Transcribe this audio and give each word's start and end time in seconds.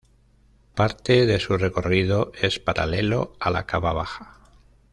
Parte 0.73 1.27
de 1.27 1.39
su 1.39 1.57
recorrido 1.59 2.31
es 2.41 2.57
paralelo 2.59 3.35
a 3.39 3.51
la 3.51 3.67
Cava 3.67 3.93
Baja. 3.93 4.39